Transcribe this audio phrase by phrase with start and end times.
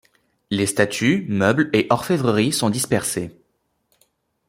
[0.49, 3.37] Les statues, meubles et orfèvreries sont dispersés.